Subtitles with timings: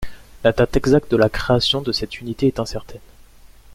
[0.43, 3.01] La date exacte de la création de cette unité est incertaine.